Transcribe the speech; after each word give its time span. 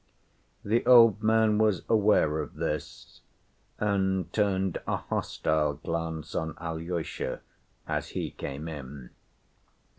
The 0.65 0.83
old 0.87 1.21
man 1.21 1.59
was 1.59 1.83
aware 1.87 2.39
of 2.39 2.55
this, 2.55 3.21
and 3.77 4.33
turned 4.33 4.79
a 4.87 4.95
hostile 4.97 5.73
glance 5.75 6.33
on 6.33 6.55
Alyosha 6.59 7.41
as 7.87 8.09
he 8.09 8.31
came 8.31 8.67
in. 8.67 9.11